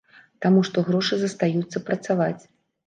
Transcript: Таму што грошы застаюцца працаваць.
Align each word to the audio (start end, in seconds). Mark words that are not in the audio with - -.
Таму 0.45 0.63
што 0.69 0.85
грошы 0.89 1.15
застаюцца 1.25 1.87
працаваць. 1.93 2.41